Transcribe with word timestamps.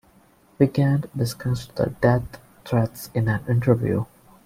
Wigand 0.59 1.05
discussed 1.15 1.75
the 1.75 1.91
death 2.01 2.39
threats 2.65 3.11
in 3.13 3.27
an 3.29 3.43
interview. 3.47 4.05